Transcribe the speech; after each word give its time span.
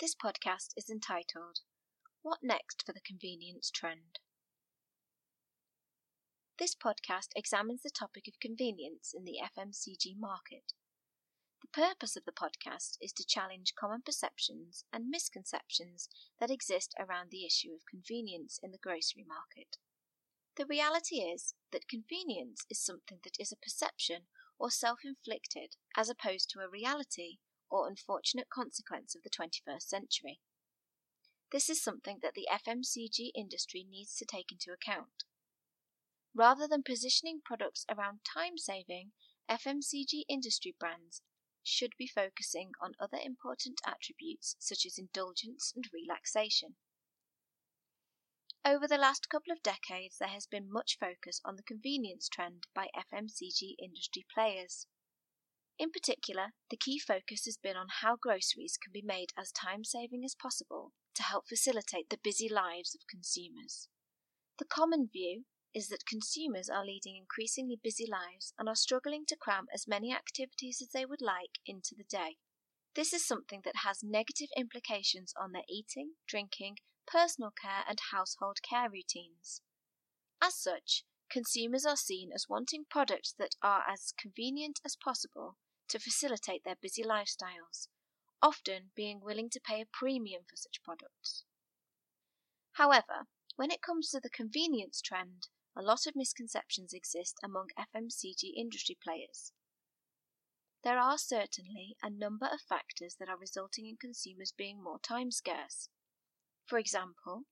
This 0.00 0.14
podcast 0.14 0.72
is 0.78 0.88
entitled 0.88 1.60
What 2.22 2.38
Next 2.42 2.82
for 2.86 2.94
the 2.94 3.02
Convenience 3.04 3.70
Trend? 3.70 4.18
This 6.58 6.74
podcast 6.74 7.28
examines 7.36 7.82
the 7.82 7.90
topic 7.90 8.24
of 8.26 8.40
convenience 8.40 9.12
in 9.14 9.24
the 9.24 9.36
FMCG 9.44 10.18
market. 10.18 10.72
The 11.60 11.68
purpose 11.68 12.16
of 12.16 12.24
the 12.24 12.32
podcast 12.32 12.96
is 13.02 13.12
to 13.12 13.26
challenge 13.26 13.74
common 13.78 14.00
perceptions 14.00 14.86
and 14.90 15.10
misconceptions 15.10 16.08
that 16.40 16.50
exist 16.50 16.94
around 16.98 17.28
the 17.30 17.44
issue 17.44 17.74
of 17.74 17.82
convenience 17.84 18.58
in 18.62 18.70
the 18.70 18.78
grocery 18.78 19.26
market. 19.28 19.76
The 20.56 20.64
reality 20.64 21.16
is 21.16 21.52
that 21.72 21.88
convenience 21.90 22.64
is 22.70 22.82
something 22.82 23.18
that 23.24 23.36
is 23.38 23.52
a 23.52 23.62
perception 23.62 24.22
or 24.58 24.70
self 24.70 25.00
inflicted 25.04 25.76
as 25.94 26.08
opposed 26.08 26.48
to 26.50 26.60
a 26.60 26.70
reality 26.70 27.36
or 27.70 27.88
unfortunate 27.88 28.48
consequence 28.50 29.14
of 29.14 29.22
the 29.22 29.30
21st 29.30 29.82
century. 29.82 30.40
This 31.52 31.68
is 31.68 31.82
something 31.82 32.18
that 32.22 32.34
the 32.34 32.48
FMCG 32.50 33.30
industry 33.34 33.86
needs 33.88 34.14
to 34.16 34.24
take 34.24 34.52
into 34.52 34.72
account. 34.72 35.24
Rather 36.34 36.68
than 36.68 36.82
positioning 36.82 37.40
products 37.44 37.84
around 37.88 38.20
time 38.24 38.56
saving, 38.56 39.12
FMCG 39.50 40.24
industry 40.28 40.76
brands 40.78 41.22
should 41.62 41.92
be 41.98 42.06
focusing 42.06 42.72
on 42.80 42.94
other 43.00 43.18
important 43.18 43.80
attributes 43.86 44.56
such 44.58 44.86
as 44.86 44.96
indulgence 44.96 45.72
and 45.74 45.88
relaxation. 45.92 46.76
Over 48.64 48.86
the 48.86 48.98
last 48.98 49.28
couple 49.28 49.52
of 49.52 49.62
decades, 49.62 50.18
there 50.18 50.28
has 50.28 50.46
been 50.46 50.70
much 50.70 50.98
focus 50.98 51.40
on 51.44 51.56
the 51.56 51.62
convenience 51.62 52.28
trend 52.28 52.66
by 52.74 52.88
FMCG 52.94 53.74
industry 53.82 54.26
players. 54.32 54.86
In 55.80 55.90
particular, 55.90 56.52
the 56.68 56.76
key 56.76 56.98
focus 56.98 57.46
has 57.46 57.56
been 57.56 57.74
on 57.74 57.86
how 58.02 58.14
groceries 58.14 58.76
can 58.76 58.92
be 58.92 59.00
made 59.00 59.32
as 59.34 59.50
time 59.50 59.82
saving 59.82 60.26
as 60.26 60.34
possible 60.34 60.92
to 61.14 61.22
help 61.22 61.48
facilitate 61.48 62.10
the 62.10 62.20
busy 62.22 62.50
lives 62.50 62.94
of 62.94 63.06
consumers. 63.08 63.88
The 64.58 64.66
common 64.66 65.08
view 65.10 65.46
is 65.74 65.88
that 65.88 66.04
consumers 66.04 66.68
are 66.68 66.84
leading 66.84 67.16
increasingly 67.16 67.80
busy 67.82 68.04
lives 68.06 68.52
and 68.58 68.68
are 68.68 68.76
struggling 68.76 69.24
to 69.28 69.36
cram 69.36 69.68
as 69.72 69.88
many 69.88 70.12
activities 70.12 70.82
as 70.82 70.90
they 70.90 71.06
would 71.06 71.22
like 71.22 71.58
into 71.64 71.94
the 71.96 72.04
day. 72.04 72.36
This 72.94 73.14
is 73.14 73.26
something 73.26 73.62
that 73.64 73.76
has 73.76 74.02
negative 74.02 74.48
implications 74.58 75.32
on 75.40 75.52
their 75.52 75.64
eating, 75.66 76.12
drinking, 76.28 76.76
personal 77.06 77.52
care, 77.58 77.84
and 77.88 77.98
household 78.12 78.58
care 78.68 78.90
routines. 78.90 79.62
As 80.42 80.60
such, 80.60 81.04
consumers 81.32 81.86
are 81.86 81.96
seen 81.96 82.32
as 82.34 82.50
wanting 82.50 82.84
products 82.90 83.32
that 83.38 83.54
are 83.62 83.82
as 83.88 84.12
convenient 84.20 84.78
as 84.84 84.94
possible 84.94 85.56
to 85.90 85.98
facilitate 85.98 86.62
their 86.64 86.76
busy 86.80 87.02
lifestyles, 87.02 87.88
often 88.42 88.90
being 88.96 89.20
willing 89.20 89.50
to 89.50 89.60
pay 89.60 89.80
a 89.80 89.86
premium 89.92 90.42
for 90.48 90.56
such 90.56 90.82
products. 90.82 91.44
However, 92.72 93.26
when 93.56 93.70
it 93.70 93.82
comes 93.82 94.10
to 94.10 94.20
the 94.20 94.30
convenience 94.30 95.02
trend, 95.02 95.48
a 95.76 95.82
lot 95.82 96.06
of 96.06 96.16
misconceptions 96.16 96.92
exist 96.92 97.36
among 97.44 97.68
FMCG 97.78 98.54
industry 98.56 98.96
players. 99.02 99.52
There 100.82 100.98
are 100.98 101.18
certainly 101.18 101.96
a 102.02 102.08
number 102.08 102.46
of 102.46 102.62
factors 102.62 103.16
that 103.18 103.28
are 103.28 103.36
resulting 103.36 103.86
in 103.86 103.98
consumers 104.00 104.54
being 104.56 104.82
more 104.82 104.98
time 104.98 105.30
scarce. 105.30 105.90
For 106.66 106.78
example, 106.78 107.42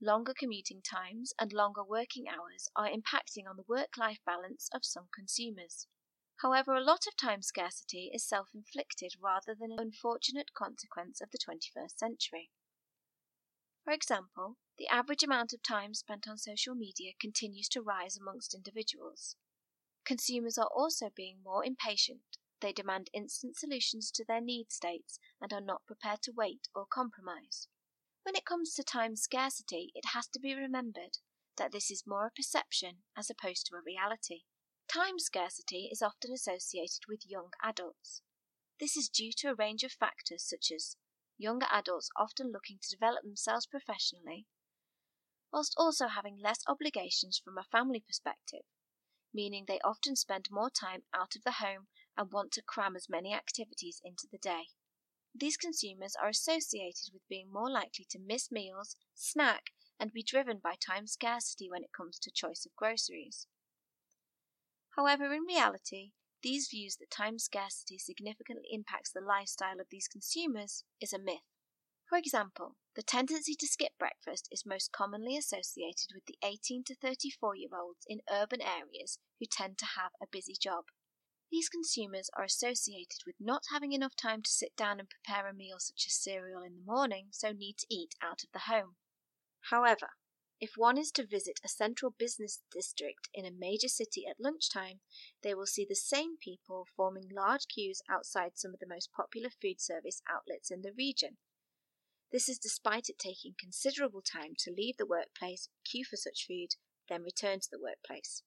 longer 0.00 0.32
commuting 0.32 0.80
times 0.80 1.34
and 1.38 1.52
longer 1.52 1.84
working 1.84 2.24
hours 2.28 2.68
are 2.74 2.88
impacting 2.88 3.48
on 3.48 3.56
the 3.56 3.68
work 3.68 3.98
life 3.98 4.20
balance 4.24 4.70
of 4.72 4.84
some 4.84 5.08
consumers. 5.14 5.86
However, 6.40 6.74
a 6.74 6.80
lot 6.80 7.08
of 7.08 7.16
time 7.16 7.42
scarcity 7.42 8.12
is 8.14 8.24
self 8.24 8.54
inflicted 8.54 9.14
rather 9.18 9.56
than 9.56 9.72
an 9.72 9.80
unfortunate 9.80 10.54
consequence 10.54 11.20
of 11.20 11.30
the 11.30 11.38
21st 11.38 11.98
century. 11.98 12.50
For 13.82 13.92
example, 13.92 14.56
the 14.76 14.86
average 14.86 15.24
amount 15.24 15.52
of 15.52 15.62
time 15.64 15.94
spent 15.94 16.28
on 16.28 16.38
social 16.38 16.76
media 16.76 17.14
continues 17.20 17.68
to 17.70 17.82
rise 17.82 18.16
amongst 18.16 18.54
individuals. 18.54 19.34
Consumers 20.04 20.56
are 20.56 20.70
also 20.72 21.10
being 21.10 21.42
more 21.42 21.64
impatient. 21.64 22.38
They 22.60 22.72
demand 22.72 23.10
instant 23.12 23.56
solutions 23.56 24.12
to 24.12 24.24
their 24.24 24.40
need 24.40 24.70
states 24.70 25.18
and 25.40 25.52
are 25.52 25.60
not 25.60 25.86
prepared 25.86 26.22
to 26.22 26.32
wait 26.32 26.68
or 26.72 26.86
compromise. 26.86 27.66
When 28.22 28.36
it 28.36 28.44
comes 28.44 28.74
to 28.74 28.84
time 28.84 29.16
scarcity, 29.16 29.90
it 29.94 30.10
has 30.14 30.28
to 30.28 30.38
be 30.38 30.54
remembered 30.54 31.18
that 31.56 31.72
this 31.72 31.90
is 31.90 32.06
more 32.06 32.26
a 32.26 32.30
perception 32.30 33.02
as 33.16 33.28
opposed 33.28 33.66
to 33.66 33.76
a 33.76 33.82
reality. 33.84 34.42
Time 34.88 35.18
scarcity 35.18 35.90
is 35.92 36.00
often 36.00 36.32
associated 36.32 37.00
with 37.06 37.28
young 37.28 37.50
adults. 37.62 38.22
This 38.80 38.96
is 38.96 39.10
due 39.10 39.32
to 39.36 39.50
a 39.50 39.54
range 39.54 39.84
of 39.84 39.92
factors 39.92 40.48
such 40.48 40.72
as 40.74 40.96
younger 41.36 41.66
adults 41.70 42.08
often 42.16 42.50
looking 42.50 42.78
to 42.80 42.96
develop 42.96 43.22
themselves 43.22 43.66
professionally, 43.66 44.46
whilst 45.52 45.74
also 45.76 46.08
having 46.08 46.38
less 46.42 46.60
obligations 46.66 47.38
from 47.38 47.58
a 47.58 47.64
family 47.70 48.00
perspective, 48.00 48.62
meaning 49.34 49.66
they 49.68 49.78
often 49.84 50.16
spend 50.16 50.48
more 50.50 50.70
time 50.70 51.02
out 51.12 51.36
of 51.36 51.44
the 51.44 51.60
home 51.60 51.88
and 52.16 52.32
want 52.32 52.50
to 52.52 52.62
cram 52.62 52.96
as 52.96 53.10
many 53.10 53.34
activities 53.34 54.00
into 54.02 54.26
the 54.32 54.38
day. 54.38 54.68
These 55.34 55.58
consumers 55.58 56.16
are 56.16 56.30
associated 56.30 57.12
with 57.12 57.28
being 57.28 57.52
more 57.52 57.70
likely 57.70 58.06
to 58.08 58.18
miss 58.18 58.50
meals, 58.50 58.96
snack, 59.14 59.64
and 60.00 60.14
be 60.14 60.22
driven 60.22 60.60
by 60.64 60.76
time 60.76 61.06
scarcity 61.06 61.68
when 61.70 61.84
it 61.84 61.92
comes 61.94 62.18
to 62.20 62.30
choice 62.30 62.64
of 62.64 62.74
groceries. 62.74 63.46
However, 64.98 65.32
in 65.32 65.42
reality, 65.42 66.10
these 66.42 66.66
views 66.66 66.96
that 66.96 67.12
time 67.12 67.38
scarcity 67.38 67.98
significantly 67.98 68.66
impacts 68.72 69.12
the 69.12 69.20
lifestyle 69.20 69.78
of 69.78 69.86
these 69.92 70.08
consumers 70.08 70.82
is 71.00 71.12
a 71.12 71.20
myth. 71.20 71.46
For 72.08 72.18
example, 72.18 72.74
the 72.96 73.04
tendency 73.04 73.54
to 73.60 73.66
skip 73.68 73.92
breakfast 73.96 74.48
is 74.50 74.66
most 74.66 74.90
commonly 74.90 75.36
associated 75.36 76.08
with 76.12 76.24
the 76.26 76.36
18 76.42 76.82
to 76.82 76.96
34 76.96 77.54
year 77.54 77.68
olds 77.80 78.06
in 78.08 78.22
urban 78.28 78.60
areas 78.60 79.20
who 79.38 79.46
tend 79.46 79.78
to 79.78 79.86
have 79.96 80.10
a 80.20 80.26
busy 80.26 80.56
job. 80.60 80.86
These 81.48 81.68
consumers 81.68 82.28
are 82.36 82.42
associated 82.42 83.20
with 83.24 83.36
not 83.38 83.70
having 83.70 83.92
enough 83.92 84.16
time 84.16 84.42
to 84.42 84.50
sit 84.50 84.74
down 84.74 84.98
and 84.98 85.08
prepare 85.08 85.46
a 85.46 85.54
meal 85.54 85.76
such 85.78 86.06
as 86.08 86.20
cereal 86.20 86.64
in 86.64 86.74
the 86.74 86.92
morning, 86.92 87.28
so 87.30 87.52
need 87.52 87.76
to 87.78 87.86
eat 87.88 88.16
out 88.20 88.42
of 88.42 88.50
the 88.52 88.66
home. 88.66 88.96
However, 89.70 90.08
if 90.60 90.72
one 90.76 90.98
is 90.98 91.12
to 91.12 91.24
visit 91.24 91.60
a 91.64 91.68
central 91.68 92.14
business 92.18 92.60
district 92.72 93.28
in 93.32 93.44
a 93.44 93.50
major 93.50 93.88
city 93.88 94.26
at 94.28 94.40
lunchtime, 94.40 95.00
they 95.42 95.54
will 95.54 95.66
see 95.66 95.86
the 95.88 95.94
same 95.94 96.36
people 96.36 96.86
forming 96.96 97.28
large 97.30 97.68
queues 97.68 98.02
outside 98.10 98.52
some 98.58 98.74
of 98.74 98.80
the 98.80 98.86
most 98.86 99.10
popular 99.12 99.50
food 99.50 99.80
service 99.80 100.20
outlets 100.28 100.70
in 100.70 100.82
the 100.82 100.92
region. 100.92 101.36
This 102.32 102.48
is 102.48 102.58
despite 102.58 103.08
it 103.08 103.18
taking 103.18 103.54
considerable 103.58 104.20
time 104.20 104.54
to 104.58 104.74
leave 104.76 104.96
the 104.96 105.06
workplace, 105.06 105.68
queue 105.84 106.04
for 106.04 106.16
such 106.16 106.46
food, 106.46 106.74
then 107.08 107.22
return 107.22 107.60
to 107.60 107.68
the 107.70 107.80
workplace. 107.80 108.42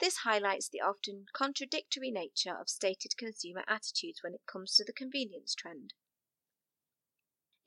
This 0.00 0.18
highlights 0.18 0.68
the 0.68 0.80
often 0.80 1.26
contradictory 1.32 2.12
nature 2.12 2.56
of 2.58 2.70
stated 2.70 3.16
consumer 3.18 3.64
attitudes 3.66 4.22
when 4.22 4.34
it 4.34 4.46
comes 4.46 4.74
to 4.76 4.84
the 4.84 4.92
convenience 4.92 5.54
trend. 5.54 5.92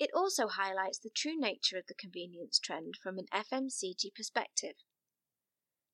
It 0.01 0.09
also 0.15 0.47
highlights 0.47 0.97
the 0.97 1.11
true 1.11 1.37
nature 1.37 1.77
of 1.77 1.85
the 1.85 1.93
convenience 1.93 2.57
trend 2.57 2.95
from 3.03 3.19
an 3.19 3.27
FMCG 3.31 4.15
perspective. 4.15 4.73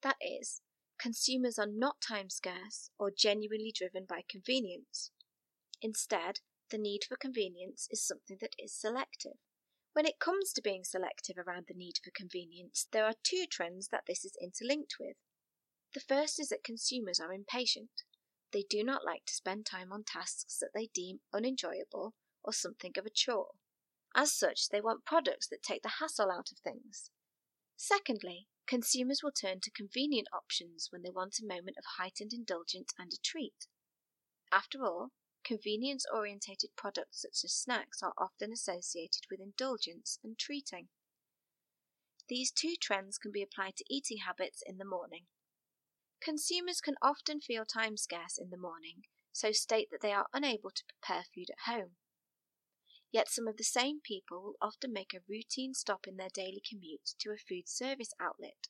That 0.01 0.15
is, 0.21 0.61
consumers 0.97 1.59
are 1.59 1.67
not 1.67 1.99
time 1.99 2.29
scarce 2.29 2.89
or 2.97 3.11
genuinely 3.11 3.73
driven 3.75 4.05
by 4.05 4.23
convenience. 4.29 5.11
Instead, 5.81 6.39
the 6.71 6.77
need 6.77 7.01
for 7.03 7.17
convenience 7.17 7.89
is 7.91 8.01
something 8.01 8.37
that 8.39 8.55
is 8.57 8.73
selective. 8.73 9.39
When 9.91 10.05
it 10.05 10.19
comes 10.19 10.53
to 10.53 10.61
being 10.61 10.85
selective 10.85 11.37
around 11.37 11.65
the 11.67 11.73
need 11.73 11.99
for 12.01 12.11
convenience, 12.11 12.87
there 12.93 13.03
are 13.03 13.15
two 13.23 13.43
trends 13.45 13.89
that 13.89 14.05
this 14.07 14.23
is 14.23 14.37
interlinked 14.41 14.95
with. 15.01 15.17
The 15.93 15.99
first 15.99 16.39
is 16.39 16.47
that 16.47 16.63
consumers 16.63 17.19
are 17.19 17.33
impatient. 17.33 18.03
They 18.53 18.63
do 18.69 18.85
not 18.85 19.03
like 19.03 19.25
to 19.25 19.33
spend 19.33 19.65
time 19.65 19.91
on 19.91 20.05
tasks 20.05 20.59
that 20.61 20.71
they 20.73 20.87
deem 20.93 21.19
unenjoyable 21.33 22.13
or 22.41 22.53
something 22.53 22.93
of 22.97 23.05
a 23.05 23.09
chore. 23.09 23.56
As 24.17 24.33
such, 24.33 24.69
they 24.69 24.81
want 24.81 25.05
products 25.05 25.47
that 25.49 25.61
take 25.61 25.83
the 25.83 25.97
hassle 25.99 26.31
out 26.31 26.51
of 26.51 26.57
things. 26.57 27.11
Secondly, 27.75 28.47
consumers 28.65 29.21
will 29.21 29.31
turn 29.31 29.59
to 29.61 29.69
convenient 29.69 30.27
options 30.33 30.87
when 30.89 31.03
they 31.03 31.11
want 31.11 31.37
a 31.39 31.45
moment 31.45 31.77
of 31.77 31.83
heightened 31.99 32.33
indulgence 32.33 32.89
and 32.97 33.13
a 33.13 33.21
treat. 33.23 33.67
After 34.51 34.83
all, 34.83 35.11
convenience 35.43 36.03
orientated 36.11 36.71
products 36.75 37.21
such 37.21 37.45
as 37.45 37.53
snacks 37.53 38.01
are 38.01 38.13
often 38.17 38.51
associated 38.51 39.27
with 39.29 39.39
indulgence 39.39 40.17
and 40.23 40.35
treating. 40.35 40.87
These 42.27 42.51
two 42.51 42.73
trends 42.81 43.19
can 43.19 43.31
be 43.31 43.43
applied 43.43 43.75
to 43.77 43.85
eating 43.87 44.17
habits 44.25 44.63
in 44.65 44.79
the 44.79 44.83
morning. 44.83 45.25
Consumers 46.19 46.81
can 46.81 46.95
often 47.03 47.39
feel 47.39 47.65
time 47.65 47.97
scarce 47.97 48.39
in 48.39 48.49
the 48.49 48.57
morning, 48.57 49.03
so 49.31 49.51
state 49.51 49.89
that 49.91 50.01
they 50.01 50.11
are 50.11 50.25
unable 50.33 50.71
to 50.71 50.83
prepare 50.89 51.23
food 51.35 51.51
at 51.51 51.71
home. 51.71 51.91
Yet 53.11 53.29
some 53.29 53.47
of 53.47 53.57
the 53.57 53.63
same 53.63 53.99
people 54.01 54.41
will 54.41 54.55
often 54.61 54.91
make 54.91 55.13
a 55.13 55.23
routine 55.27 55.73
stop 55.73 56.07
in 56.07 56.17
their 56.17 56.29
daily 56.33 56.61
commute 56.67 57.13
to 57.19 57.31
a 57.31 57.37
food 57.37 57.67
service 57.67 58.13
outlet. 58.19 58.67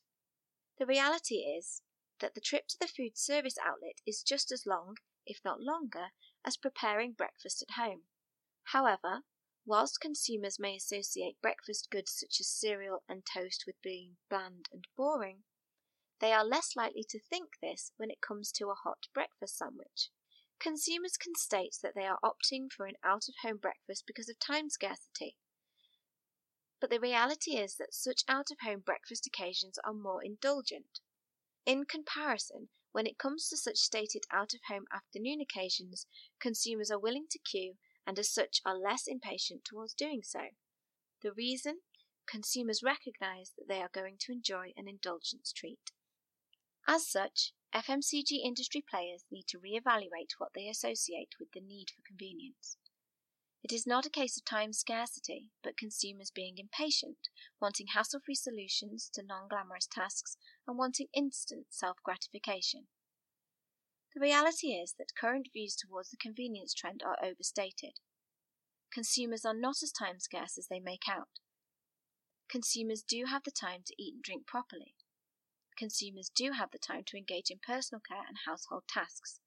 The 0.78 0.86
reality 0.86 1.36
is 1.36 1.82
that 2.20 2.34
the 2.34 2.40
trip 2.40 2.68
to 2.68 2.76
the 2.80 2.88
food 2.88 3.16
service 3.16 3.56
outlet 3.64 4.00
is 4.06 4.22
just 4.22 4.52
as 4.52 4.66
long, 4.66 4.96
if 5.26 5.40
not 5.44 5.60
longer, 5.60 6.12
as 6.44 6.56
preparing 6.56 7.12
breakfast 7.12 7.62
at 7.62 7.74
home. 7.74 8.02
However, 8.64 9.24
Whilst 9.68 10.00
consumers 10.00 10.58
may 10.58 10.76
associate 10.76 11.42
breakfast 11.42 11.90
goods 11.90 12.10
such 12.12 12.40
as 12.40 12.48
cereal 12.48 13.02
and 13.06 13.26
toast 13.26 13.64
with 13.66 13.82
being 13.82 14.16
bland 14.30 14.66
and 14.72 14.88
boring, 14.96 15.44
they 16.20 16.32
are 16.32 16.42
less 16.42 16.74
likely 16.74 17.04
to 17.10 17.20
think 17.20 17.58
this 17.60 17.92
when 17.98 18.10
it 18.10 18.22
comes 18.22 18.50
to 18.52 18.70
a 18.70 18.74
hot 18.74 19.08
breakfast 19.12 19.58
sandwich. 19.58 20.08
Consumers 20.60 21.16
can 21.16 21.34
state 21.36 21.76
that 21.82 21.94
they 21.94 22.06
are 22.06 22.18
opting 22.22 22.70
for 22.70 22.86
an 22.86 22.96
out 23.04 23.28
of 23.28 23.34
home 23.42 23.58
breakfast 23.58 24.04
because 24.06 24.28
of 24.28 24.38
time 24.38 24.68
scarcity. 24.68 25.36
But 26.80 26.90
the 26.90 27.00
reality 27.00 27.56
is 27.56 27.76
that 27.76 27.94
such 27.94 28.22
out 28.28 28.50
of 28.50 28.58
home 28.62 28.80
breakfast 28.80 29.26
occasions 29.26 29.78
are 29.84 29.94
more 29.94 30.22
indulgent. 30.22 31.00
In 31.66 31.84
comparison, 31.84 32.68
when 32.92 33.06
it 33.06 33.18
comes 33.18 33.48
to 33.48 33.56
such 33.56 33.78
stated 33.78 34.24
out 34.32 34.54
of 34.54 34.60
home 34.68 34.86
afternoon 34.92 35.40
occasions, 35.40 36.06
consumers 36.40 36.90
are 36.90 36.98
willing 36.98 37.26
to 37.30 37.38
queue 37.38 37.74
and 38.06 38.18
as 38.18 38.32
such 38.32 38.60
are 38.64 38.78
less 38.78 39.06
impatient 39.06 39.64
towards 39.64 39.94
doing 39.94 40.22
so. 40.24 40.50
The 41.22 41.32
reason? 41.32 41.80
Consumers 42.26 42.82
recognize 42.82 43.52
that 43.56 43.68
they 43.68 43.80
are 43.80 43.90
going 43.92 44.16
to 44.20 44.32
enjoy 44.32 44.72
an 44.76 44.88
indulgence 44.88 45.52
treat. 45.52 45.92
As 46.86 47.08
such, 47.08 47.52
FMCG 47.74 48.44
industry 48.44 48.82
players 48.88 49.24
need 49.30 49.46
to 49.48 49.58
re-evaluate 49.58 50.32
what 50.38 50.52
they 50.54 50.68
associate 50.68 51.34
with 51.38 51.50
the 51.52 51.60
need 51.60 51.90
for 51.90 52.02
convenience. 52.06 52.78
It 53.62 53.72
is 53.72 53.86
not 53.86 54.06
a 54.06 54.10
case 54.10 54.38
of 54.38 54.44
time 54.44 54.72
scarcity, 54.72 55.50
but 55.62 55.76
consumers 55.76 56.30
being 56.30 56.56
impatient, 56.58 57.28
wanting 57.60 57.88
hassle 57.88 58.20
free 58.24 58.34
solutions 58.34 59.10
to 59.14 59.22
non 59.22 59.48
glamorous 59.48 59.86
tasks, 59.86 60.36
and 60.66 60.78
wanting 60.78 61.08
instant 61.12 61.66
self 61.70 61.98
gratification. 62.02 62.86
The 64.14 64.20
reality 64.20 64.68
is 64.68 64.94
that 64.98 65.14
current 65.14 65.48
views 65.52 65.76
towards 65.76 66.10
the 66.10 66.16
convenience 66.16 66.72
trend 66.72 67.02
are 67.04 67.22
overstated. 67.22 68.00
Consumers 68.92 69.44
are 69.44 69.54
not 69.54 69.82
as 69.82 69.92
time 69.92 70.20
scarce 70.20 70.56
as 70.56 70.68
they 70.68 70.80
make 70.80 71.08
out. 71.08 71.40
Consumers 72.48 73.02
do 73.02 73.26
have 73.26 73.42
the 73.44 73.50
time 73.50 73.82
to 73.84 74.02
eat 74.02 74.14
and 74.14 74.22
drink 74.22 74.46
properly, 74.46 74.94
consumers 75.78 76.30
do 76.34 76.52
have 76.52 76.70
the 76.72 76.78
time 76.78 77.04
to 77.06 77.16
engage 77.16 77.50
in 77.50 77.58
personal 77.64 78.00
care 78.06 78.24
and 78.26 78.38
household 78.46 78.82
tasks. 78.88 79.40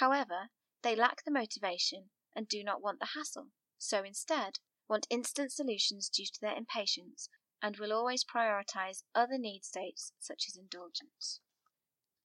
However, 0.00 0.50
they 0.82 0.96
lack 0.96 1.24
the 1.24 1.30
motivation 1.30 2.10
and 2.34 2.48
do 2.48 2.62
not 2.62 2.82
want 2.82 2.98
the 2.98 3.10
hassle, 3.14 3.48
so 3.78 4.02
instead 4.02 4.58
want 4.88 5.06
instant 5.08 5.52
solutions 5.52 6.08
due 6.08 6.26
to 6.26 6.40
their 6.40 6.56
impatience 6.56 7.28
and 7.62 7.76
will 7.76 7.92
always 7.92 8.24
prioritize 8.24 9.04
other 9.14 9.38
need 9.38 9.64
states 9.64 10.12
such 10.18 10.44
as 10.48 10.56
indulgence. 10.56 11.40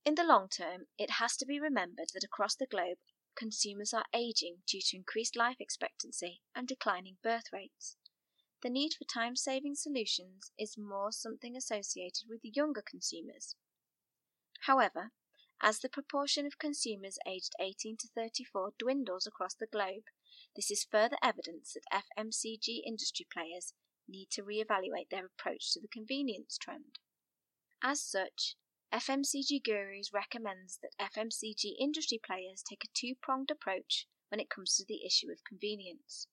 In 0.04 0.16
the 0.16 0.24
long 0.24 0.50
term, 0.50 0.88
it 0.98 1.12
has 1.12 1.38
to 1.38 1.46
be 1.46 1.60
remembered 1.60 2.10
that 2.14 2.24
across 2.24 2.56
the 2.56 2.66
globe, 2.66 2.98
consumers 3.36 3.94
are 3.94 4.06
aging 4.14 4.58
due 4.68 4.82
to 4.82 4.98
increased 4.98 5.36
life 5.36 5.58
expectancy 5.60 6.42
and 6.56 6.68
declining 6.68 7.18
birth 7.24 7.54
rates. 7.54 7.98
The 8.62 8.70
need 8.70 8.94
for 8.94 9.06
time 9.06 9.36
saving 9.36 9.74
solutions 9.74 10.52
is 10.58 10.78
more 10.78 11.12
something 11.12 11.58
associated 11.58 12.30
with 12.30 12.42
younger 12.44 12.84
consumers. 12.84 13.56
However, 14.66 15.12
as 15.64 15.80
the 15.80 15.90
proportion 15.90 16.46
of 16.46 16.60
consumers 16.60 17.18
aged 17.28 17.54
18 17.60 17.98
to 17.98 18.08
34 18.08 18.74
dwindles 18.78 19.26
across 19.26 19.56
the 19.56 19.66
globe, 19.66 20.04
this 20.56 20.70
is 20.70 20.84
further 20.84 21.18
evidence 21.24 21.74
that 21.74 22.04
FMCG 22.18 22.82
industry 22.86 23.26
players 23.32 23.74
need 24.08 24.30
to 24.32 24.44
re-evaluate 24.44 25.10
their 25.10 25.26
approach 25.26 25.72
to 25.74 25.80
the 25.80 25.88
convenience 25.88 26.58
trend. 26.60 27.00
As 27.84 28.04
such, 28.04 28.58
FMCG 28.94 29.64
Gurus 29.64 30.12
recommends 30.14 30.80
that 30.84 30.94
FMCG 31.00 31.74
industry 31.80 32.20
players 32.24 32.62
take 32.62 32.84
a 32.84 32.92
two-pronged 32.94 33.50
approach 33.50 34.08
when 34.30 34.40
it 34.40 34.50
comes 34.50 34.76
to 34.76 34.86
the 34.88 35.04
issue 35.04 35.32
of 35.32 35.44
convenience. 35.48 36.28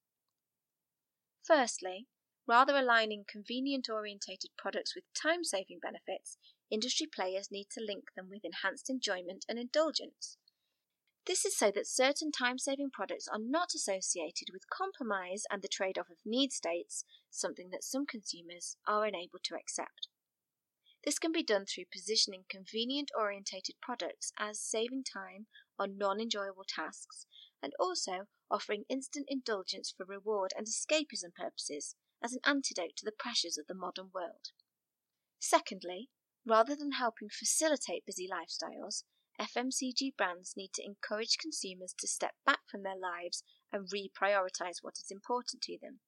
Firstly, 1.42 2.06
Rather 2.48 2.78
aligning 2.78 3.26
convenient 3.28 3.90
orientated 3.90 4.50
products 4.56 4.94
with 4.94 5.04
time 5.12 5.44
saving 5.44 5.78
benefits, 5.82 6.38
industry 6.70 7.06
players 7.06 7.50
need 7.50 7.66
to 7.70 7.84
link 7.84 8.04
them 8.16 8.30
with 8.30 8.42
enhanced 8.42 8.88
enjoyment 8.88 9.44
and 9.50 9.58
indulgence. 9.58 10.38
This 11.26 11.44
is 11.44 11.54
so 11.54 11.70
that 11.72 11.86
certain 11.86 12.32
time 12.32 12.56
saving 12.56 12.88
products 12.90 13.28
are 13.28 13.38
not 13.38 13.74
associated 13.74 14.48
with 14.50 14.70
compromise 14.70 15.42
and 15.50 15.60
the 15.60 15.68
trade 15.68 15.98
off 15.98 16.08
of 16.08 16.16
need 16.24 16.50
states, 16.52 17.04
something 17.28 17.68
that 17.68 17.84
some 17.84 18.06
consumers 18.06 18.78
are 18.86 19.04
unable 19.04 19.38
to 19.44 19.54
accept. 19.54 20.08
This 21.04 21.18
can 21.18 21.32
be 21.32 21.42
done 21.42 21.66
through 21.66 21.84
positioning 21.92 22.44
convenient 22.48 23.10
orientated 23.14 23.74
products 23.82 24.32
as 24.38 24.58
saving 24.58 25.04
time 25.04 25.48
on 25.78 25.98
non 25.98 26.18
enjoyable 26.18 26.64
tasks 26.66 27.26
and 27.62 27.74
also 27.78 28.26
offering 28.50 28.84
instant 28.88 29.26
indulgence 29.28 29.92
for 29.94 30.06
reward 30.06 30.52
and 30.56 30.66
escapism 30.66 31.34
purposes, 31.36 31.94
as 32.22 32.32
an 32.32 32.40
antidote 32.44 32.96
to 32.96 33.04
the 33.04 33.12
pressures 33.16 33.58
of 33.58 33.66
the 33.66 33.74
modern 33.74 34.10
world. 34.14 34.52
Secondly, 35.38 36.10
rather 36.46 36.74
than 36.74 36.92
helping 36.92 37.28
facilitate 37.28 38.06
busy 38.06 38.28
lifestyles, 38.28 39.04
FMCG 39.40 40.16
brands 40.16 40.54
need 40.56 40.72
to 40.74 40.84
encourage 40.84 41.38
consumers 41.38 41.94
to 41.98 42.08
step 42.08 42.34
back 42.44 42.60
from 42.68 42.82
their 42.82 42.98
lives 42.98 43.44
and 43.72 43.88
reprioritize 43.88 44.78
what 44.82 44.98
is 44.98 45.10
important 45.10 45.62
to 45.62 45.78
them. 45.80 46.00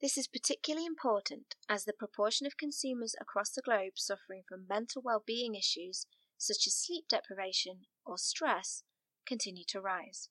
This 0.00 0.18
is 0.18 0.26
particularly 0.26 0.84
important 0.84 1.54
as 1.68 1.84
the 1.84 1.92
proportion 1.92 2.44
of 2.44 2.56
consumers 2.56 3.14
across 3.20 3.52
the 3.52 3.62
globe 3.62 3.92
suffering 3.94 4.42
from 4.48 4.66
mental 4.68 5.00
well-being 5.04 5.54
issues 5.54 6.06
such 6.36 6.66
as 6.66 6.74
sleep 6.76 7.04
deprivation 7.08 7.82
or 8.04 8.18
stress 8.18 8.82
continue 9.24 9.62
to 9.68 9.80
rise. 9.80 10.28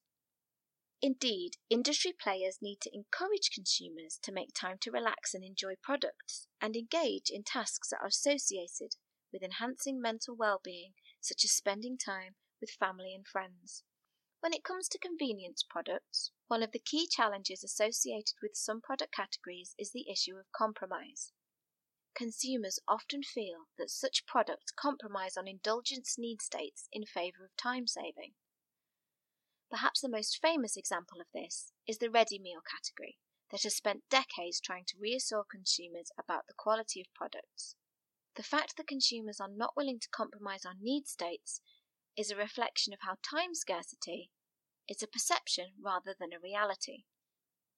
Indeed, 1.03 1.57
industry 1.67 2.13
players 2.13 2.59
need 2.61 2.79
to 2.81 2.93
encourage 2.93 3.49
consumers 3.51 4.19
to 4.21 4.31
make 4.31 4.53
time 4.53 4.77
to 4.81 4.91
relax 4.91 5.33
and 5.33 5.43
enjoy 5.43 5.73
products 5.81 6.47
and 6.61 6.75
engage 6.75 7.31
in 7.31 7.43
tasks 7.43 7.89
that 7.89 8.01
are 8.01 8.07
associated 8.07 8.95
with 9.33 9.41
enhancing 9.41 9.99
mental 9.99 10.35
well-being, 10.35 10.93
such 11.19 11.43
as 11.43 11.51
spending 11.51 11.97
time 11.97 12.35
with 12.59 12.69
family 12.69 13.15
and 13.15 13.25
friends. 13.25 13.83
When 14.41 14.53
it 14.53 14.63
comes 14.63 14.87
to 14.89 14.99
convenience 14.99 15.63
products, 15.67 16.31
one 16.47 16.61
of 16.61 16.71
the 16.71 16.79
key 16.79 17.07
challenges 17.07 17.63
associated 17.63 18.35
with 18.41 18.51
some 18.55 18.81
product 18.81 19.13
categories 19.13 19.73
is 19.79 19.91
the 19.91 20.05
issue 20.07 20.35
of 20.35 20.51
compromise. 20.51 21.31
Consumers 22.15 22.79
often 22.87 23.23
feel 23.23 23.69
that 23.79 23.89
such 23.89 24.27
products 24.27 24.71
compromise 24.71 25.37
on 25.37 25.47
indulgence 25.47 26.15
need 26.19 26.41
states 26.41 26.87
in 26.91 27.05
favor 27.05 27.43
of 27.43 27.55
time 27.57 27.87
saving. 27.87 28.33
Perhaps 29.71 30.01
the 30.01 30.09
most 30.09 30.37
famous 30.41 30.75
example 30.75 31.21
of 31.21 31.27
this 31.33 31.71
is 31.87 31.99
the 31.99 32.11
ready 32.11 32.37
meal 32.37 32.59
category 32.59 33.17
that 33.51 33.63
has 33.63 33.73
spent 33.73 34.03
decades 34.09 34.59
trying 34.59 34.83
to 34.87 34.97
reassure 34.99 35.45
consumers 35.49 36.11
about 36.19 36.45
the 36.47 36.53
quality 36.53 36.99
of 36.99 37.07
products. 37.15 37.75
The 38.35 38.43
fact 38.43 38.75
that 38.75 38.87
consumers 38.87 39.39
are 39.39 39.49
not 39.49 39.77
willing 39.77 39.99
to 40.01 40.09
compromise 40.09 40.65
on 40.65 40.75
need 40.81 41.07
states 41.07 41.61
is 42.17 42.29
a 42.29 42.35
reflection 42.35 42.91
of 42.91 42.99
how 43.01 43.15
time 43.23 43.55
scarcity 43.55 44.29
is 44.89 45.01
a 45.01 45.07
perception 45.07 45.67
rather 45.81 46.13
than 46.19 46.33
a 46.33 46.39
reality. 46.43 47.03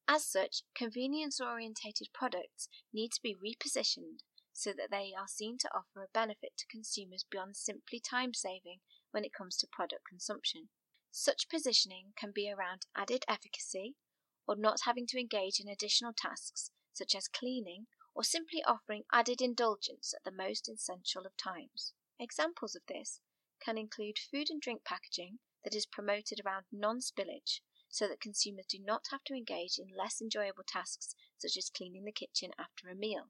As 0.08 0.25
such, 0.25 0.63
convenience 0.75 1.39
orientated 1.39 2.08
products 2.12 2.70
need 2.91 3.12
to 3.12 3.22
be 3.22 3.36
repositioned 3.36 4.22
so 4.51 4.72
that 4.72 4.89
they 4.89 5.13
are 5.17 5.27
seen 5.27 5.60
to 5.60 5.70
offer 5.74 6.03
a 6.03 6.13
benefit 6.13 6.53
to 6.58 6.67
consumers 6.67 7.24
beyond 7.29 7.56
simply 7.56 8.00
time 8.00 8.34
saving 8.34 8.79
when 9.12 9.24
it 9.24 9.34
comes 9.34 9.58
to 9.58 9.67
product 9.72 10.01
consumption. 10.10 10.70
Such 11.15 11.48
positioning 11.48 12.13
can 12.15 12.32
be 12.32 12.50
around 12.50 12.88
added 12.96 13.24
efficacy, 13.27 13.96
or 14.48 14.55
not 14.55 14.82
having 14.82 15.05
to 15.05 15.20
engage 15.20 15.60
in 15.60 15.67
additional 15.67 16.12
tasks 16.12 16.72
such 16.91 17.13
as 17.13 17.27
cleaning, 17.27 17.86
or 18.15 18.24
simply 18.24 18.63
offering 18.63 19.05
added 19.12 19.39
indulgence 19.39 20.15
at 20.15 20.24
the 20.24 20.32
most 20.32 20.67
essential 20.67 21.27
of 21.27 21.38
times. 21.38 21.93
Examples 22.20 22.74
of 22.74 22.82
this 22.88 23.22
can 23.60 23.77
include 23.77 24.17
food 24.17 24.50
and 24.50 24.60
drink 24.60 24.84
packaging 24.84 25.38
that 25.63 25.75
is 25.75 25.86
promoted 25.86 26.41
around 26.43 26.65
non 26.72 27.00
spillage 27.00 27.62
so 27.89 28.08
that 28.08 28.20
consumers 28.20 28.65
do 28.65 28.79
not 28.79 29.05
have 29.12 29.24
to 29.25 29.36
engage 29.36 29.77
in 29.77 29.96
less 29.96 30.20
enjoyable 30.20 30.63
tasks 30.63 31.15
such 31.38 31.55
as 31.58 31.70
cleaning 31.70 32.05
the 32.05 32.12
kitchen 32.12 32.53
after 32.58 32.89
a 32.89 32.96
meal. 32.96 33.29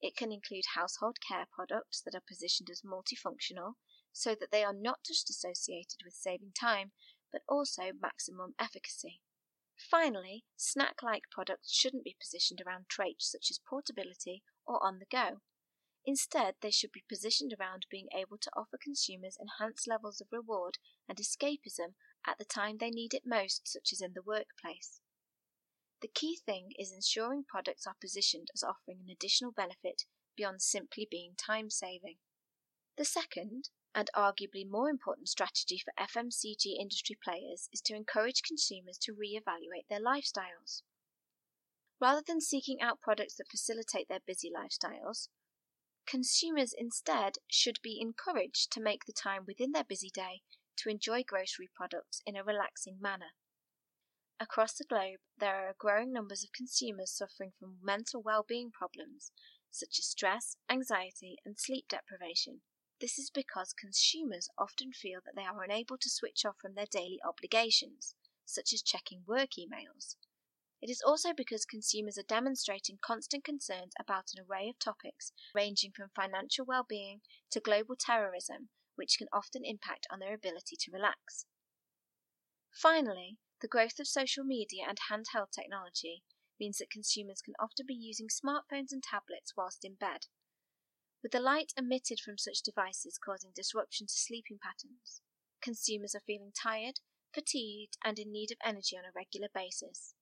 It 0.00 0.14
can 0.16 0.30
include 0.30 0.76
household 0.76 1.18
care 1.20 1.48
products 1.50 2.00
that 2.02 2.14
are 2.14 2.20
positioned 2.20 2.70
as 2.70 2.82
multifunctional 2.82 3.74
so 4.12 4.36
that 4.36 4.52
they 4.52 4.62
are 4.62 4.72
not 4.72 5.02
just 5.04 5.28
associated 5.28 5.98
with 6.04 6.14
saving 6.14 6.52
time 6.52 6.92
but 7.34 7.42
also 7.48 7.90
maximum 8.00 8.54
efficacy. 8.60 9.20
Finally, 9.76 10.44
snack 10.56 11.02
like 11.02 11.24
products 11.32 11.74
shouldn't 11.74 12.04
be 12.04 12.16
positioned 12.20 12.62
around 12.64 12.88
traits 12.88 13.28
such 13.28 13.50
as 13.50 13.58
portability 13.68 14.44
or 14.64 14.80
on 14.86 15.00
the 15.00 15.06
go. 15.10 15.40
Instead, 16.06 16.54
they 16.60 16.70
should 16.70 16.92
be 16.92 17.02
positioned 17.08 17.52
around 17.58 17.86
being 17.90 18.06
able 18.16 18.38
to 18.38 18.50
offer 18.56 18.78
consumers 18.80 19.36
enhanced 19.40 19.88
levels 19.88 20.20
of 20.20 20.28
reward 20.30 20.78
and 21.08 21.18
escapism 21.18 21.94
at 22.24 22.38
the 22.38 22.44
time 22.44 22.76
they 22.78 22.90
need 22.90 23.12
it 23.12 23.26
most, 23.26 23.66
such 23.66 23.92
as 23.92 24.00
in 24.00 24.12
the 24.14 24.22
workplace. 24.22 25.00
The 26.02 26.08
key 26.08 26.36
thing 26.36 26.70
is 26.78 26.92
ensuring 26.92 27.46
products 27.48 27.84
are 27.84 27.96
positioned 28.00 28.48
as 28.54 28.62
offering 28.62 29.00
an 29.00 29.10
additional 29.10 29.50
benefit 29.50 30.04
beyond 30.36 30.62
simply 30.62 31.08
being 31.10 31.34
time 31.34 31.68
saving. 31.68 32.18
The 32.96 33.04
second, 33.04 33.70
and 33.94 34.10
arguably 34.16 34.68
more 34.68 34.90
important 34.90 35.28
strategy 35.28 35.80
for 35.82 35.92
FMCG 35.98 36.78
industry 36.80 37.16
players 37.22 37.68
is 37.72 37.80
to 37.82 37.94
encourage 37.94 38.42
consumers 38.42 38.98
to 38.98 39.12
re-evaluate 39.12 39.86
their 39.88 40.00
lifestyles. 40.00 40.82
Rather 42.00 42.22
than 42.26 42.40
seeking 42.40 42.80
out 42.80 43.00
products 43.00 43.36
that 43.36 43.50
facilitate 43.50 44.08
their 44.08 44.20
busy 44.26 44.50
lifestyles, 44.50 45.28
consumers 46.06 46.74
instead 46.76 47.34
should 47.48 47.78
be 47.82 47.98
encouraged 48.00 48.72
to 48.72 48.80
make 48.80 49.04
the 49.06 49.12
time 49.12 49.44
within 49.46 49.72
their 49.72 49.84
busy 49.84 50.10
day 50.12 50.42
to 50.76 50.90
enjoy 50.90 51.22
grocery 51.22 51.70
products 51.74 52.20
in 52.26 52.36
a 52.36 52.44
relaxing 52.44 52.98
manner. 53.00 53.32
Across 54.40 54.74
the 54.74 54.84
globe, 54.84 55.20
there 55.38 55.68
are 55.68 55.76
growing 55.78 56.12
numbers 56.12 56.42
of 56.42 56.50
consumers 56.52 57.16
suffering 57.16 57.52
from 57.58 57.78
mental 57.80 58.20
well-being 58.20 58.72
problems 58.72 59.30
such 59.70 59.98
as 59.98 60.06
stress, 60.06 60.56
anxiety, 60.68 61.36
and 61.44 61.58
sleep 61.58 61.86
deprivation. 61.88 62.60
This 63.04 63.18
is 63.18 63.28
because 63.28 63.74
consumers 63.74 64.48
often 64.56 64.90
feel 64.94 65.20
that 65.26 65.36
they 65.36 65.44
are 65.44 65.62
unable 65.62 65.98
to 65.98 66.08
switch 66.08 66.46
off 66.46 66.56
from 66.58 66.72
their 66.72 66.86
daily 66.90 67.20
obligations, 67.22 68.14
such 68.46 68.72
as 68.72 68.80
checking 68.80 69.24
work 69.26 69.58
emails. 69.58 70.16
It 70.80 70.88
is 70.88 71.02
also 71.06 71.34
because 71.34 71.66
consumers 71.66 72.16
are 72.16 72.22
demonstrating 72.26 72.96
constant 73.04 73.44
concerns 73.44 73.92
about 74.00 74.30
an 74.34 74.42
array 74.42 74.70
of 74.70 74.78
topics 74.78 75.32
ranging 75.54 75.92
from 75.92 76.12
financial 76.16 76.64
well-being 76.64 77.20
to 77.50 77.60
global 77.60 77.94
terrorism, 77.94 78.70
which 78.94 79.18
can 79.18 79.28
often 79.34 79.66
impact 79.66 80.06
on 80.10 80.18
their 80.20 80.32
ability 80.32 80.76
to 80.80 80.90
relax. 80.90 81.44
Finally, 82.72 83.36
the 83.60 83.68
growth 83.68 83.98
of 84.00 84.08
social 84.08 84.44
media 84.44 84.86
and 84.88 84.96
handheld 85.10 85.50
technology 85.52 86.22
means 86.58 86.78
that 86.78 86.88
consumers 86.88 87.42
can 87.42 87.52
often 87.60 87.84
be 87.86 87.92
using 87.92 88.28
smartphones 88.28 88.92
and 88.92 89.02
tablets 89.02 89.52
whilst 89.54 89.84
in 89.84 89.92
bed, 89.92 90.24
with 91.24 91.32
the 91.32 91.40
light 91.40 91.72
emitted 91.74 92.20
from 92.20 92.36
such 92.36 92.60
devices 92.60 93.16
causing 93.16 93.50
disruption 93.56 94.06
to 94.06 94.12
sleeping 94.12 94.58
patterns. 94.62 95.22
Consumers 95.62 96.14
are 96.14 96.22
feeling 96.26 96.52
tired, 96.52 97.00
fatigued, 97.34 97.96
and 98.04 98.18
in 98.18 98.30
need 98.30 98.50
of 98.52 98.58
energy 98.62 98.94
on 98.94 99.04
a 99.06 99.16
regular 99.16 99.48
basis. 99.54 100.12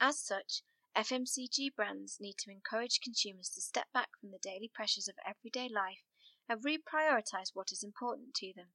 As 0.00 0.18
such, 0.18 0.62
FMCG 0.98 1.76
brands 1.76 2.18
need 2.20 2.34
to 2.40 2.50
encourage 2.50 3.00
consumers 3.00 3.50
to 3.50 3.60
step 3.60 3.86
back 3.94 4.08
from 4.20 4.32
the 4.32 4.42
daily 4.42 4.68
pressures 4.74 5.06
of 5.06 5.14
everyday 5.24 5.72
life 5.72 6.02
and 6.48 6.60
reprioritize 6.60 7.54
what 7.54 7.70
is 7.70 7.84
important 7.84 8.34
to 8.34 8.52
them. 8.56 8.70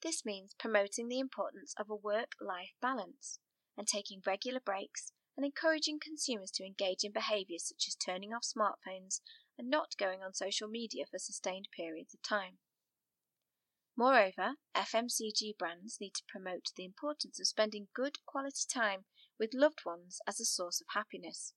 This 0.00 0.24
means 0.24 0.54
promoting 0.56 1.08
the 1.08 1.18
importance 1.18 1.74
of 1.76 1.90
a 1.90 1.96
work 1.96 2.32
life 2.40 2.74
balance 2.80 3.40
and 3.76 3.88
taking 3.88 4.22
regular 4.24 4.60
breaks 4.60 5.10
and 5.36 5.44
encouraging 5.44 5.98
consumers 6.00 6.52
to 6.52 6.64
engage 6.64 7.02
in 7.02 7.10
behaviours 7.10 7.66
such 7.66 7.88
as 7.88 7.96
turning 7.96 8.32
off 8.32 8.44
smartphones 8.44 9.20
and 9.58 9.70
not 9.70 9.96
going 9.98 10.22
on 10.22 10.34
social 10.34 10.68
media 10.68 11.04
for 11.10 11.18
sustained 11.18 11.68
periods 11.74 12.14
of 12.14 12.22
time. 12.22 12.58
Moreover, 13.96 14.56
FMCG 14.76 15.56
brands 15.58 15.98
need 16.00 16.12
to 16.14 16.22
promote 16.28 16.70
the 16.76 16.84
importance 16.84 17.40
of 17.40 17.46
spending 17.46 17.88
good 17.94 18.18
quality 18.26 18.64
time 18.70 19.06
with 19.38 19.54
loved 19.54 19.80
ones 19.86 20.20
as 20.26 20.38
a 20.38 20.44
source 20.44 20.80
of 20.80 20.88
happiness. 20.94 21.54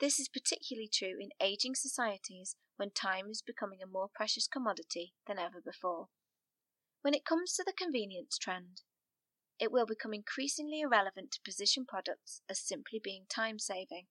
This 0.00 0.18
is 0.18 0.28
particularly 0.28 0.88
true 0.92 1.18
in 1.20 1.30
aging 1.40 1.74
societies 1.74 2.56
when 2.76 2.90
time 2.90 3.28
is 3.30 3.42
becoming 3.42 3.80
a 3.82 3.86
more 3.86 4.08
precious 4.12 4.48
commodity 4.48 5.12
than 5.26 5.38
ever 5.38 5.60
before. 5.62 6.08
When 7.02 7.14
it 7.14 7.24
comes 7.24 7.54
to 7.54 7.64
the 7.64 7.72
convenience 7.72 8.38
trend, 8.38 8.82
it 9.60 9.70
will 9.70 9.86
become 9.86 10.14
increasingly 10.14 10.80
irrelevant 10.80 11.30
to 11.32 11.40
position 11.44 11.84
products 11.86 12.42
as 12.48 12.58
simply 12.58 12.98
being 13.02 13.26
time 13.28 13.58
saving. 13.58 14.06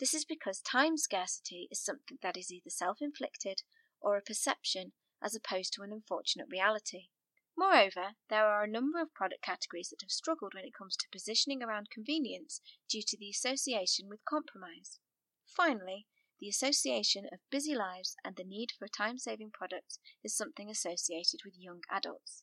This 0.00 0.12
is 0.12 0.24
because 0.24 0.60
time 0.60 0.96
scarcity 0.96 1.68
is 1.70 1.82
something 1.82 2.18
that 2.22 2.36
is 2.36 2.50
either 2.50 2.70
self 2.70 2.98
inflicted 3.00 3.62
or 4.00 4.16
a 4.16 4.22
perception 4.22 4.92
as 5.22 5.34
opposed 5.34 5.72
to 5.74 5.82
an 5.82 5.92
unfortunate 5.92 6.48
reality. 6.50 7.08
Moreover, 7.56 8.16
there 8.28 8.46
are 8.46 8.64
a 8.64 8.70
number 8.70 9.00
of 9.00 9.14
product 9.14 9.42
categories 9.42 9.90
that 9.90 10.02
have 10.02 10.10
struggled 10.10 10.54
when 10.54 10.64
it 10.64 10.74
comes 10.74 10.96
to 10.96 11.08
positioning 11.12 11.62
around 11.62 11.90
convenience 11.90 12.60
due 12.88 13.02
to 13.06 13.16
the 13.16 13.30
association 13.30 14.08
with 14.08 14.24
compromise. 14.24 14.98
Finally, 15.46 16.06
the 16.40 16.48
association 16.48 17.26
of 17.32 17.38
busy 17.50 17.76
lives 17.76 18.16
and 18.24 18.34
the 18.34 18.42
need 18.44 18.72
for 18.76 18.88
time 18.88 19.18
saving 19.18 19.52
products 19.52 20.00
is 20.24 20.36
something 20.36 20.68
associated 20.68 21.40
with 21.44 21.54
young 21.56 21.82
adults. 21.88 22.42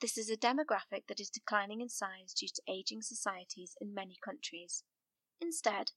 This 0.00 0.16
is 0.16 0.30
a 0.30 0.36
demographic 0.36 1.08
that 1.08 1.18
is 1.18 1.28
declining 1.28 1.80
in 1.80 1.88
size 1.88 2.32
due 2.32 2.48
to 2.54 2.62
aging 2.68 3.02
societies 3.02 3.76
in 3.80 3.92
many 3.92 4.16
countries. 4.24 4.84
Instead, 5.40 5.90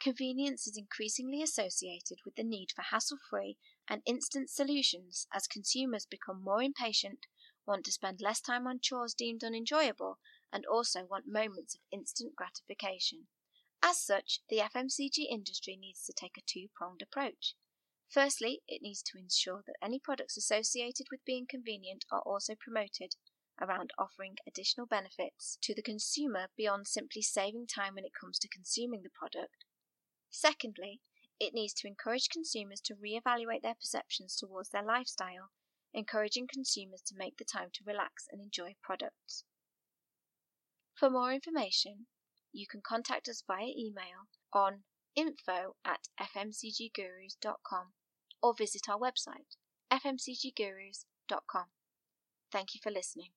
convenience 0.00 0.66
is 0.66 0.76
increasingly 0.76 1.42
associated 1.42 2.18
with 2.24 2.36
the 2.36 2.44
need 2.44 2.68
for 2.74 2.82
hassle 2.82 3.18
free 3.28 3.58
and 3.88 4.02
instant 4.06 4.50
solutions 4.50 5.26
as 5.34 5.46
consumers 5.46 6.06
become 6.06 6.42
more 6.42 6.62
impatient 6.62 7.26
want 7.68 7.84
to 7.84 7.92
spend 7.92 8.18
less 8.22 8.40
time 8.40 8.66
on 8.66 8.80
chores 8.80 9.12
deemed 9.12 9.44
unenjoyable, 9.44 10.18
and 10.50 10.64
also 10.64 11.04
want 11.04 11.26
moments 11.28 11.74
of 11.74 11.82
instant 11.92 12.34
gratification. 12.34 13.26
As 13.82 14.00
such, 14.00 14.40
the 14.48 14.56
FMCG 14.56 15.26
industry 15.30 15.76
needs 15.76 16.02
to 16.04 16.14
take 16.14 16.38
a 16.38 16.42
two 16.46 16.68
pronged 16.74 17.02
approach. 17.02 17.54
Firstly, 18.08 18.62
it 18.66 18.80
needs 18.80 19.02
to 19.02 19.18
ensure 19.18 19.62
that 19.66 19.76
any 19.82 20.00
products 20.00 20.38
associated 20.38 21.08
with 21.10 21.24
being 21.26 21.46
convenient 21.46 22.06
are 22.10 22.22
also 22.22 22.54
promoted 22.58 23.16
around 23.60 23.90
offering 23.98 24.36
additional 24.46 24.86
benefits 24.86 25.58
to 25.60 25.74
the 25.74 25.82
consumer 25.82 26.46
beyond 26.56 26.88
simply 26.88 27.20
saving 27.20 27.66
time 27.66 27.96
when 27.96 28.06
it 28.06 28.12
comes 28.18 28.38
to 28.38 28.48
consuming 28.48 29.02
the 29.02 29.10
product. 29.10 29.64
Secondly, 30.30 31.00
it 31.40 31.54
needs 31.54 31.72
to 31.74 31.88
encourage 31.88 32.28
consumers 32.28 32.80
to 32.82 32.94
re-evaluate 32.94 33.62
their 33.62 33.74
perceptions 33.74 34.36
towards 34.36 34.70
their 34.70 34.82
lifestyle 34.82 35.50
encouraging 35.94 36.46
consumers 36.52 37.02
to 37.02 37.16
make 37.16 37.36
the 37.38 37.44
time 37.44 37.68
to 37.72 37.84
relax 37.86 38.26
and 38.30 38.40
enjoy 38.40 38.74
products. 38.82 39.44
For 40.94 41.08
more 41.08 41.32
information, 41.32 42.06
you 42.52 42.66
can 42.66 42.80
contact 42.86 43.28
us 43.28 43.42
via 43.46 43.66
email 43.66 44.28
on 44.52 44.82
info 45.14 45.76
at 45.84 46.08
fmcggurus.com 46.20 47.92
or 48.42 48.54
visit 48.54 48.88
our 48.88 48.98
website 48.98 49.56
fmcggurus.com. 49.92 51.64
Thank 52.52 52.74
you 52.74 52.80
for 52.82 52.90
listening. 52.90 53.30